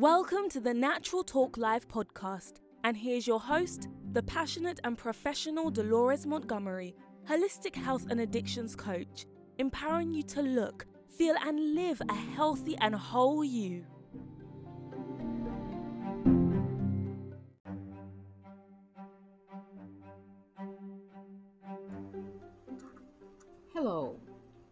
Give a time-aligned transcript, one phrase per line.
[0.00, 2.62] Welcome to the Natural Talk Live podcast.
[2.84, 6.94] And here's your host, the passionate and professional Dolores Montgomery,
[7.28, 9.26] holistic health and addictions coach,
[9.58, 10.86] empowering you to look,
[11.18, 13.84] feel, and live a healthy and whole you.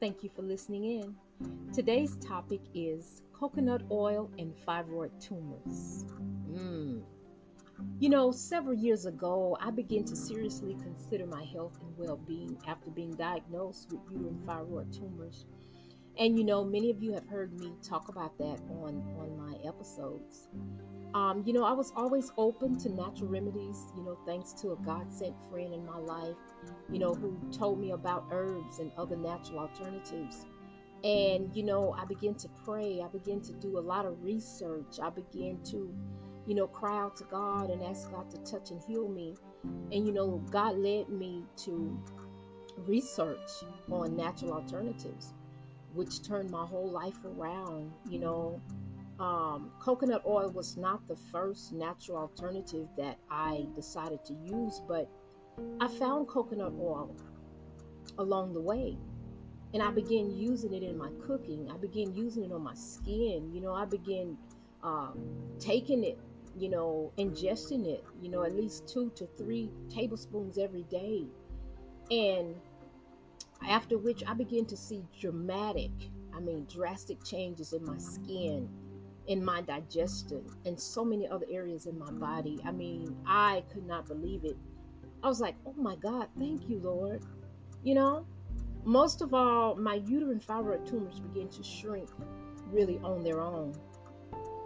[0.09, 1.15] Thank you for listening in.
[1.75, 6.07] Today's topic is coconut oil and fibroid tumors.
[6.51, 7.03] Mm.
[7.99, 12.57] You know, several years ago, I began to seriously consider my health and well being
[12.67, 15.45] after being diagnosed with uterine fibroid tumors.
[16.19, 19.57] And you know, many of you have heard me talk about that on, on my
[19.67, 20.49] episodes.
[21.15, 24.77] Um, you know, I was always open to natural remedies, you know, thanks to a
[24.77, 26.37] God sent friend in my life,
[26.91, 30.45] you know, who told me about herbs and other natural alternatives.
[31.05, 33.01] And, you know, I began to pray.
[33.03, 34.99] I began to do a lot of research.
[35.01, 35.95] I began to,
[36.47, 39.37] you know, cry out to God and ask God to touch and heal me.
[39.93, 41.97] And, you know, God led me to
[42.87, 43.51] research
[43.91, 45.35] on natural alternatives,
[45.99, 47.93] which turned my whole life around.
[48.09, 48.63] You know,
[49.19, 55.11] um, coconut oil was not the first natural alternative that I decided to use, but
[55.81, 57.17] I found coconut oil
[58.17, 58.97] along the way
[59.75, 61.69] and I began using it in my cooking.
[61.71, 63.51] I began using it on my skin.
[63.53, 64.39] You know, I began
[64.83, 65.19] um,
[65.59, 66.19] taking it,
[66.57, 71.27] you know, ingesting it, you know, at least two to three tablespoons every day.
[72.11, 72.55] And
[73.67, 75.91] after which I began to see dramatic,
[76.35, 78.69] I mean, drastic changes in my skin,
[79.27, 82.61] in my digestion, and so many other areas in my body.
[82.65, 84.57] I mean, I could not believe it.
[85.23, 87.23] I was like, oh my God, thank you, Lord.
[87.83, 88.27] You know,
[88.85, 92.09] most of all, my uterine fibroid tumors began to shrink
[92.71, 93.75] really on their own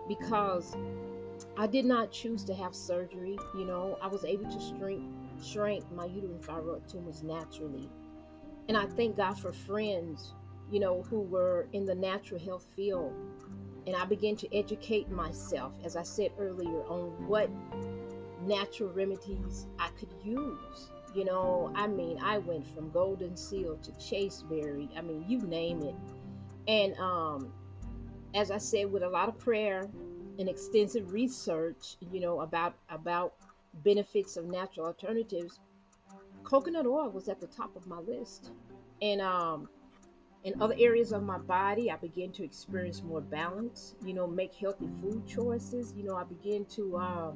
[0.08, 0.76] because
[1.56, 3.38] I did not choose to have surgery.
[3.54, 5.02] You know, I was able to shrink
[5.42, 7.88] shrink my uterine fibroid tumors naturally.
[8.68, 10.34] And I thank God for friends,
[10.70, 13.12] you know, who were in the natural health field.
[13.86, 17.50] And I began to educate myself, as I said earlier, on what
[18.46, 23.92] natural remedies I could use you know, I mean, I went from golden seal to
[23.98, 24.88] chasteberry.
[24.96, 25.94] I mean, you name it.
[26.66, 27.52] And um,
[28.34, 29.90] as I said, with a lot of prayer
[30.38, 33.34] and extensive research, you know, about about
[33.84, 35.60] benefits of natural alternatives,
[36.44, 38.50] coconut oil was at the top of my list.
[39.00, 39.68] And um,
[40.44, 43.94] in other areas of my body, I began to experience more balance.
[44.04, 45.94] You know, make healthy food choices.
[45.96, 46.96] You know, I began to.
[46.96, 47.32] Uh,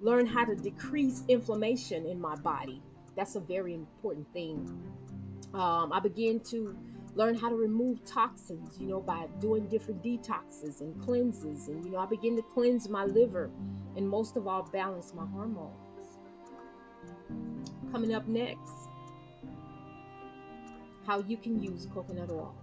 [0.00, 2.80] learn how to decrease inflammation in my body.
[3.16, 4.68] That's a very important thing.
[5.54, 6.76] Um, I began to
[7.14, 11.68] learn how to remove toxins, you know, by doing different detoxes and cleanses.
[11.68, 13.50] And, you know, I begin to cleanse my liver
[13.96, 15.87] and most of all, balance my hormones.
[17.90, 18.72] Coming up next,
[21.06, 22.54] how you can use coconut oil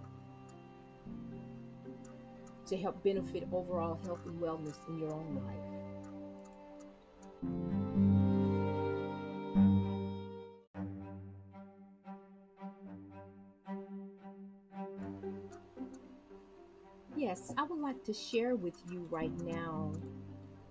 [2.66, 5.76] to help benefit overall health and wellness in your own life.
[17.16, 19.92] Yes, I would like to share with you right now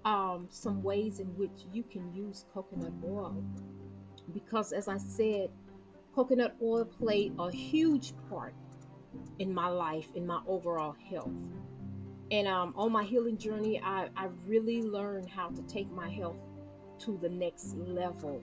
[0.06, 3.44] um, some ways in which you can use coconut oil.
[4.34, 5.50] Because, as I said,
[6.14, 8.54] coconut oil played a huge part
[9.40, 11.32] in my life, in my overall health.
[12.32, 16.38] And um, on my healing journey, I, I really learned how to take my health
[17.00, 18.42] to the next level.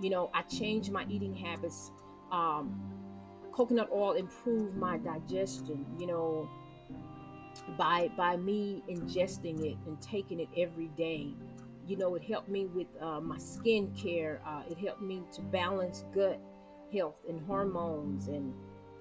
[0.00, 1.90] You know, I changed my eating habits.
[2.30, 2.80] Um,
[3.52, 5.84] coconut oil improved my digestion.
[5.98, 6.50] You know,
[7.76, 11.34] by by me ingesting it and taking it every day.
[11.92, 14.40] You know, it helped me with uh, my skin care.
[14.46, 16.40] Uh, it helped me to balance gut
[16.90, 18.54] health and hormones and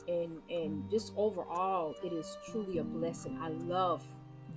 [0.10, 3.40] and and just overall, it is truly a blessing.
[3.42, 4.04] I love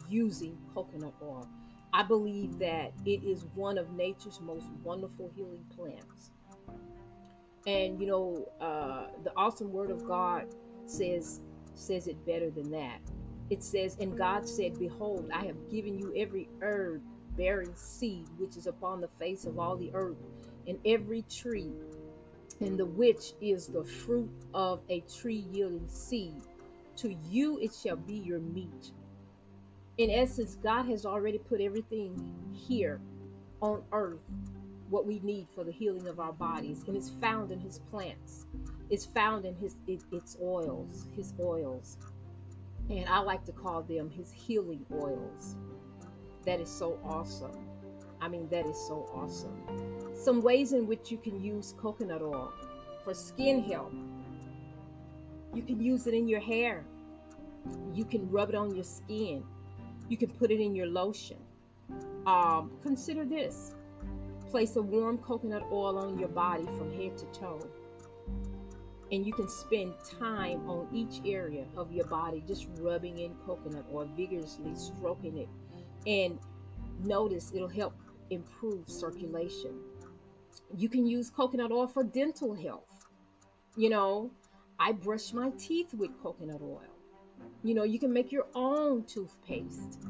[0.09, 1.47] using coconut oil.
[1.93, 6.33] I believe that it is one of nature's most wonderful healing plants.
[7.69, 10.49] And you know, uh, the awesome word of God
[10.87, 11.41] says
[11.77, 12.99] says it better than that.
[13.49, 17.01] It says, "And God said, Behold, I have given you every herb
[17.37, 20.19] bearing seed which is upon the face of all the earth,
[20.67, 21.73] and every tree,
[22.61, 26.43] and the which is the fruit of a tree yielding seed.
[26.97, 28.93] To you it shall be your meat."
[29.99, 33.01] in essence, God has already put everything here
[33.61, 34.21] on earth,
[34.91, 38.47] what we need for the healing of our bodies, and it's found in His plants.
[38.91, 41.97] It's found in His it, its oils, His oils.
[42.91, 45.57] And I like to call them his healing oils.
[46.47, 47.57] That is so awesome.
[48.21, 49.57] I mean, that is so awesome.
[50.15, 52.53] Some ways in which you can use coconut oil
[53.05, 53.93] for skin health.
[55.55, 56.85] You can use it in your hair.
[57.93, 59.45] You can rub it on your skin.
[60.09, 61.37] You can put it in your lotion.
[62.27, 63.75] Um, consider this
[64.51, 67.61] place a warm coconut oil on your body from head to toe.
[69.13, 73.85] And you can spend time on each area of your body just rubbing in coconut
[73.93, 75.49] oil, vigorously stroking it.
[76.07, 76.39] And
[77.03, 77.95] notice it'll help
[78.31, 79.79] improve circulation.
[80.77, 83.07] You can use coconut oil for dental health.
[83.77, 84.31] You know,
[84.79, 86.83] I brush my teeth with coconut oil.
[87.63, 90.01] You know, you can make your own toothpaste.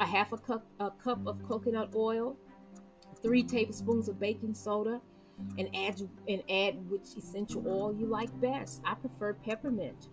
[0.00, 2.36] A half a cup a cup of coconut oil,
[3.22, 5.00] three tablespoons of baking soda,
[5.58, 8.82] and add and add which essential oil you like best.
[8.84, 10.08] I prefer peppermint.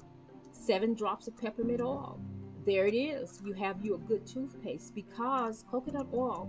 [0.52, 2.20] Seven drops of peppermint oil.
[2.66, 3.42] There it is.
[3.44, 6.48] You have you a good toothpaste because coconut oil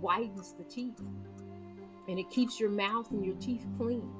[0.00, 1.00] whitens the teeth
[2.08, 4.10] and it keeps your mouth and your teeth clean.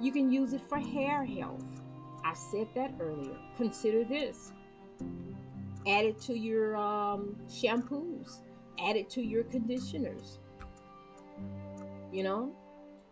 [0.00, 1.64] You can use it for hair health.
[2.24, 3.36] I said that earlier.
[3.56, 4.52] Consider this.
[5.86, 8.40] Add it to your um, shampoos.
[8.78, 10.38] Add it to your conditioners.
[12.12, 12.52] You know?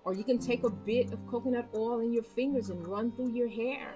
[0.04, 3.32] Or you can take a bit of coconut oil in your fingers and run through
[3.32, 3.94] your hair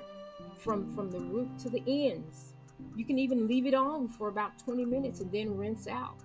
[0.59, 2.55] from, from the root to the ends.
[2.95, 6.19] You can even leave it on for about 20 minutes and then rinse out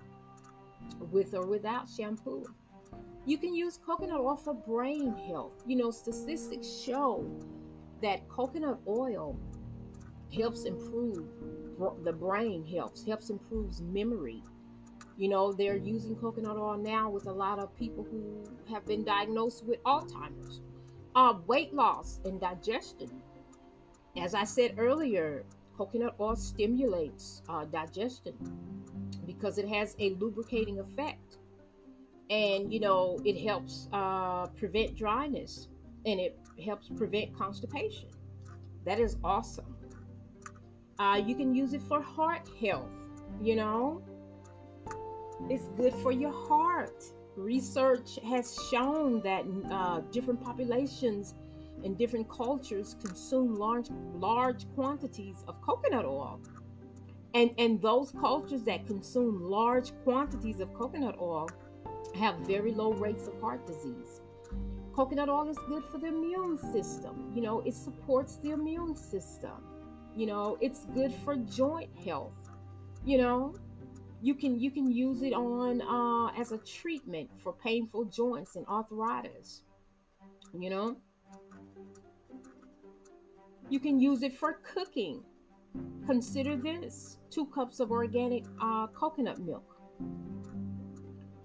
[1.10, 2.44] with or without shampoo.
[3.24, 5.62] You can use coconut oil for brain health.
[5.66, 7.28] You know, statistics show
[8.02, 9.38] that coconut oil
[10.34, 11.26] helps improve
[12.04, 14.42] the brain helps helps improves memory
[15.16, 19.04] you know they're using coconut oil now with a lot of people who have been
[19.04, 20.60] diagnosed with alzheimer's
[21.14, 23.10] uh, weight loss and digestion
[24.18, 25.44] as i said earlier
[25.78, 28.34] coconut oil stimulates uh, digestion
[29.24, 31.36] because it has a lubricating effect.
[32.30, 35.68] And you know it helps uh, prevent dryness
[36.04, 38.08] and it helps prevent constipation.
[38.84, 39.76] That is awesome.
[40.98, 42.90] Uh, you can use it for heart health
[43.40, 44.02] you know?
[45.48, 47.04] It's good for your heart.
[47.36, 51.34] Research has shown that uh, different populations
[51.84, 56.40] and different cultures consume large large quantities of coconut oil
[57.34, 61.48] and and those cultures that consume large quantities of coconut oil
[62.14, 64.20] have very low rates of heart disease.
[64.94, 67.30] Coconut oil is good for the immune system.
[67.34, 69.64] You know, it supports the immune system.
[70.16, 72.32] You know, it's good for joint health.
[73.04, 73.54] You know,
[74.20, 78.66] you can you can use it on uh, as a treatment for painful joints and
[78.66, 79.62] arthritis.
[80.58, 80.96] You know,
[83.70, 85.22] you can use it for cooking.
[86.06, 89.78] Consider this: two cups of organic uh, coconut milk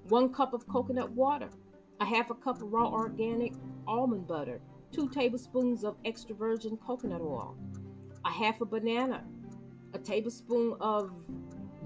[0.10, 1.50] one cup of coconut water,
[2.00, 3.54] a half a cup of raw organic
[3.88, 4.62] almond butter,
[4.92, 7.58] two tablespoons of extra virgin coconut oil,
[8.26, 9.24] a half a banana,
[9.94, 11.12] a tablespoon of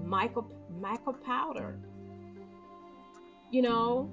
[0.04, 0.42] mica,
[0.80, 1.78] maca powder.
[3.50, 4.10] You know,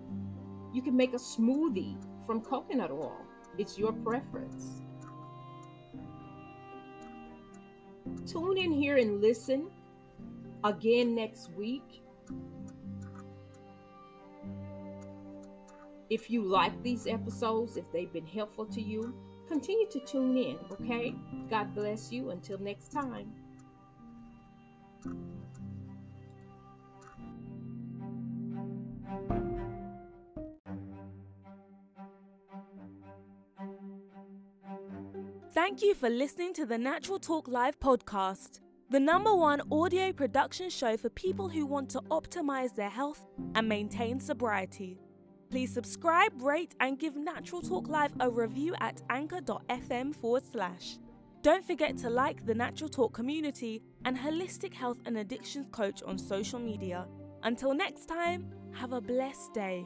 [0.73, 3.17] you can make a smoothie from coconut oil.
[3.57, 4.81] It's your preference.
[8.25, 9.69] Tune in here and listen
[10.63, 12.03] again next week
[16.09, 19.13] If you like these episodes, if they've been helpful to you,
[19.47, 21.15] continue to tune in, okay?
[21.49, 22.29] God bless you.
[22.29, 23.33] Until next time.
[35.55, 38.59] Thank you for listening to the Natural Talk Live podcast,
[38.89, 43.69] the number one audio production show for people who want to optimize their health and
[43.69, 44.99] maintain sobriety.
[45.49, 50.97] Please subscribe, rate, and give Natural Talk Live a review at anchor.fm forward slash.
[51.41, 56.17] Don't forget to like the Natural Talk community and Holistic Health and Addictions Coach on
[56.17, 57.07] social media.
[57.43, 59.85] Until next time, have a blessed day.